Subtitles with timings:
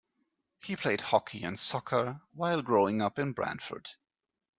[0.63, 3.87] He played hockey and soccer while growing up in Brantford.